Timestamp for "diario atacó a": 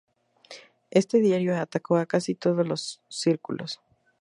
1.19-2.07